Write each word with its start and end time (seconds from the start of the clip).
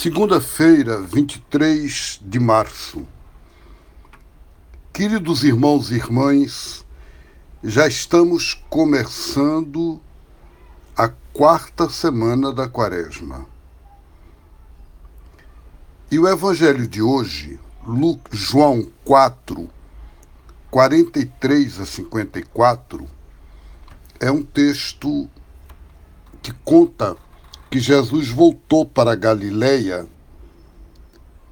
Segunda-feira, 0.00 1.02
23 1.02 2.20
de 2.22 2.38
março. 2.38 3.04
Queridos 4.92 5.42
irmãos 5.42 5.90
e 5.90 5.96
irmãs, 5.96 6.86
já 7.64 7.88
estamos 7.88 8.54
começando 8.70 10.00
a 10.96 11.08
quarta 11.32 11.90
semana 11.90 12.52
da 12.52 12.68
Quaresma. 12.68 13.44
E 16.12 16.16
o 16.16 16.28
evangelho 16.28 16.86
de 16.86 17.02
hoje, 17.02 17.58
João 18.30 18.88
4, 19.04 19.68
43 20.70 21.80
a 21.80 21.84
54, 21.84 23.04
é 24.20 24.30
um 24.30 24.44
texto 24.44 25.28
que 26.40 26.52
conta 26.64 27.16
que 27.70 27.78
Jesus 27.80 28.28
voltou 28.28 28.84
para 28.84 29.14
Galiléia 29.14 30.06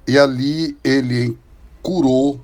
e 0.06 0.18
ali 0.18 0.76
ele 0.82 1.36
curou 1.82 2.40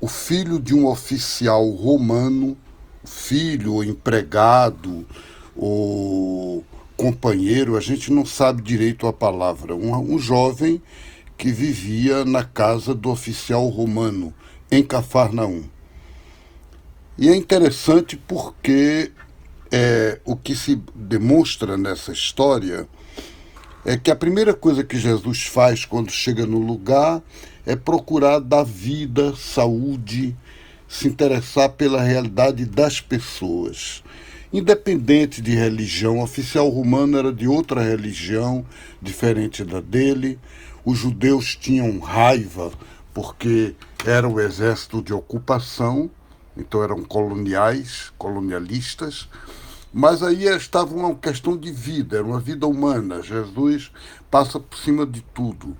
o 0.00 0.08
filho 0.08 0.58
de 0.58 0.74
um 0.74 0.86
oficial 0.86 1.68
romano, 1.70 2.56
filho 3.04 3.82
empregado 3.82 5.06
ou 5.54 6.64
companheiro, 6.96 7.76
a 7.76 7.80
gente 7.80 8.12
não 8.12 8.24
sabe 8.24 8.62
direito 8.62 9.06
a 9.06 9.12
palavra, 9.12 9.74
um, 9.74 9.92
um 10.14 10.18
jovem 10.18 10.82
que 11.36 11.52
vivia 11.52 12.24
na 12.24 12.42
casa 12.42 12.94
do 12.94 13.10
oficial 13.10 13.68
romano 13.68 14.32
em 14.70 14.82
Cafarnaum. 14.82 15.64
E 17.18 17.28
é 17.28 17.36
interessante 17.36 18.16
porque 18.16 19.12
é, 19.70 20.20
o 20.24 20.36
que 20.36 20.54
se 20.54 20.80
demonstra 20.94 21.76
nessa 21.76 22.12
história 22.12 22.88
é 23.88 23.96
que 23.96 24.10
a 24.10 24.16
primeira 24.16 24.52
coisa 24.52 24.82
que 24.82 24.98
Jesus 24.98 25.44
faz 25.44 25.84
quando 25.84 26.10
chega 26.10 26.44
no 26.44 26.58
lugar 26.58 27.22
é 27.64 27.76
procurar 27.76 28.40
dar 28.40 28.64
vida, 28.64 29.32
saúde, 29.36 30.36
se 30.88 31.06
interessar 31.06 31.68
pela 31.68 32.02
realidade 32.02 32.64
das 32.64 33.00
pessoas. 33.00 34.02
Independente 34.52 35.40
de 35.40 35.54
religião, 35.54 36.18
o 36.18 36.24
oficial 36.24 36.68
romano 36.68 37.16
era 37.16 37.32
de 37.32 37.46
outra 37.46 37.80
religião, 37.80 38.66
diferente 39.00 39.62
da 39.62 39.80
dele. 39.80 40.36
Os 40.84 40.98
judeus 40.98 41.54
tinham 41.54 42.00
raiva 42.00 42.72
porque 43.14 43.76
era 44.04 44.28
o 44.28 44.40
exército 44.40 45.00
de 45.00 45.14
ocupação, 45.14 46.10
então 46.56 46.82
eram 46.82 47.04
coloniais, 47.04 48.12
colonialistas. 48.18 49.28
Mas 49.98 50.22
aí 50.22 50.44
estava 50.44 50.94
uma 50.94 51.14
questão 51.14 51.56
de 51.56 51.72
vida, 51.72 52.18
era 52.18 52.26
uma 52.26 52.38
vida 52.38 52.66
humana. 52.66 53.22
Jesus 53.22 53.90
passa 54.30 54.60
por 54.60 54.76
cima 54.76 55.06
de 55.06 55.22
tudo. 55.22 55.74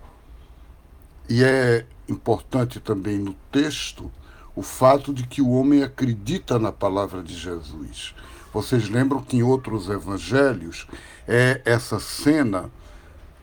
E 1.28 1.44
é 1.44 1.84
importante 2.08 2.80
também 2.80 3.18
no 3.18 3.34
texto 3.52 4.10
o 4.54 4.62
fato 4.62 5.12
de 5.12 5.26
que 5.26 5.42
o 5.42 5.50
homem 5.50 5.82
acredita 5.82 6.58
na 6.58 6.72
palavra 6.72 7.22
de 7.22 7.36
Jesus. 7.36 8.14
Vocês 8.54 8.88
lembram 8.88 9.20
que 9.20 9.36
em 9.36 9.42
outros 9.42 9.90
evangelhos 9.90 10.86
é 11.28 11.60
essa 11.66 12.00
cena 12.00 12.70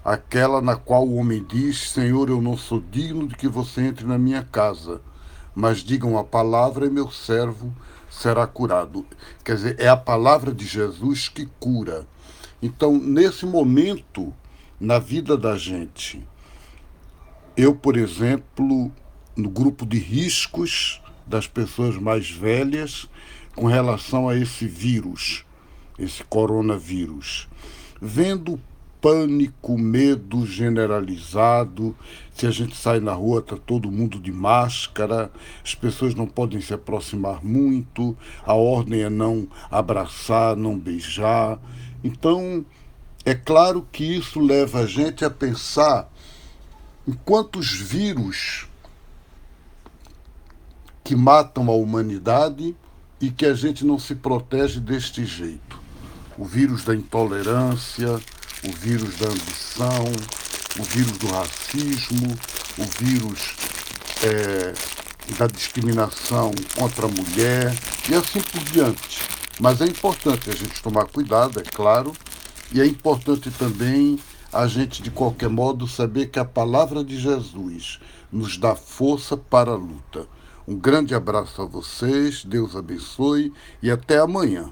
aquela 0.04 0.60
na 0.60 0.76
qual 0.76 1.08
o 1.08 1.18
homem 1.18 1.46
diz: 1.48 1.92
Senhor, 1.92 2.32
eu 2.32 2.42
não 2.42 2.58
sou 2.58 2.84
digno 2.90 3.28
de 3.28 3.36
que 3.36 3.48
você 3.48 3.82
entre 3.82 4.08
na 4.08 4.18
minha 4.18 4.42
casa, 4.42 5.02
mas 5.56 5.80
digam 5.80 6.18
a 6.18 6.24
palavra 6.24 6.86
e 6.86 6.90
meu 6.90 7.12
servo 7.12 7.74
será 8.10 8.46
curado. 8.46 9.06
Quer 9.44 9.56
dizer, 9.56 9.76
é 9.80 9.88
a 9.88 9.98
palavra 9.98 10.54
de 10.54 10.66
Jesus 10.66 11.28
que 11.30 11.46
cura. 11.60 12.08
Então, 12.62 12.98
nesse 12.98 13.46
momento 13.46 14.34
na 14.80 15.00
vida 15.00 15.38
da 15.38 15.58
gente, 15.58 16.26
eu, 17.56 17.76
por 17.76 17.98
exemplo, 17.98 18.92
no 19.36 19.50
grupo 19.50 19.86
de 19.86 19.98
riscos 19.98 21.02
das 21.26 21.48
pessoas 21.48 21.98
mais 21.98 22.30
velhas 22.30 23.08
com 23.56 23.66
relação 23.66 24.28
a 24.28 24.36
esse 24.36 24.66
vírus, 24.66 25.46
esse 25.98 26.24
coronavírus, 26.24 27.48
vendo 28.02 28.60
pânico, 29.04 29.78
medo 29.78 30.46
generalizado. 30.46 31.94
Se 32.34 32.48
a 32.48 32.52
gente 32.52 32.74
sai 32.78 33.02
na 33.02 33.12
rua, 33.12 33.42
está 33.42 33.58
todo 33.58 33.92
mundo 33.92 34.18
de 34.18 34.32
máscara, 34.32 35.30
as 35.62 35.76
pessoas 35.76 36.16
não 36.16 36.26
podem 36.26 36.62
se 36.62 36.74
aproximar 36.74 37.44
muito, 37.44 38.18
a 38.46 38.54
ordem 38.54 39.02
é 39.02 39.10
não 39.10 39.46
abraçar, 39.70 40.56
não 40.56 40.80
beijar. 40.80 41.60
Então, 42.02 42.66
é 43.26 43.36
claro 43.36 43.86
que 43.92 44.06
isso 44.06 44.40
leva 44.40 44.80
a 44.80 44.86
gente 44.86 45.26
a 45.26 45.30
pensar 45.30 46.10
em 47.06 47.12
quantos 47.12 47.74
vírus 47.74 48.70
que 51.04 51.14
matam 51.14 51.70
a 51.70 51.74
humanidade 51.74 52.74
e 53.20 53.30
que 53.30 53.46
a 53.46 53.54
gente 53.54 53.86
não 53.86 54.00
se 54.00 54.16
protege 54.16 54.80
deste 54.80 55.26
jeito. 55.26 55.82
O 56.38 56.46
vírus 56.46 56.86
da 56.86 56.96
intolerância, 56.96 58.20
o 58.66 58.72
vírus 58.72 59.16
da 59.18 59.28
ambição, 59.28 60.06
o 60.80 60.84
vírus 60.84 61.18
do 61.18 61.28
racismo, 61.28 62.36
o 62.78 62.86
vírus 63.04 63.56
é, 64.24 64.74
da 65.38 65.48
discriminação 65.48 66.52
contra 66.76 67.06
a 67.06 67.10
mulher 67.10 67.76
e 68.10 68.16
assim 68.16 68.42
por 68.42 68.62
diante. 68.64 69.22
Mas 69.60 69.82
é 69.82 69.86
importante 69.86 70.50
a 70.50 70.56
gente 70.56 70.82
tomar 70.82 71.06
cuidado, 71.06 71.60
é 71.60 71.64
claro, 71.64 72.14
e 72.74 72.82
é 72.82 72.86
importante 72.86 73.52
também 73.52 74.20
a 74.52 74.68
gente, 74.68 75.02
de 75.02 75.12
qualquer 75.12 75.50
modo, 75.50 75.88
saber 75.88 76.28
que 76.28 76.40
a 76.40 76.46
palavra 76.46 77.04
de 77.04 77.20
Jesus 77.20 78.00
nos 78.32 78.58
dá 78.58 78.76
força 78.76 79.36
para 79.36 79.72
a 79.72 79.76
luta. 79.76 80.28
Um 80.68 80.76
grande 80.76 81.14
abraço 81.14 81.62
a 81.62 81.66
vocês, 81.66 82.46
Deus 82.46 82.76
abençoe 82.76 83.54
e 83.82 83.92
até 83.92 84.20
amanhã. 84.20 84.72